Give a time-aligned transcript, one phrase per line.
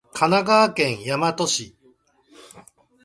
[0.15, 1.77] 神奈川県大和市